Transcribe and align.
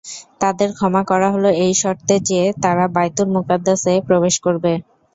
তাদের 0.41 0.69
ক্ষমা 0.73 1.01
করা 1.09 1.27
হল 1.33 1.45
এই 1.63 1.73
শর্তে 1.81 2.15
যে, 2.29 2.41
তারা 2.63 2.85
বায়তুল 2.95 3.27
মুকাদ্দাসে 3.35 3.93
প্রবেশ 4.07 4.35
করবে। 4.45 4.71